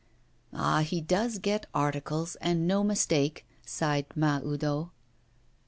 'Ah, 0.51 0.79
he 0.79 0.99
does 0.99 1.37
get 1.37 1.67
articles, 1.75 2.35
and 2.37 2.67
no 2.67 2.83
mistake!' 2.83 3.45
sighed 3.67 4.07
Mahoudeau. 4.15 4.89